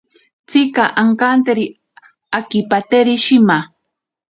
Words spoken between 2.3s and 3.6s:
akipateri shima.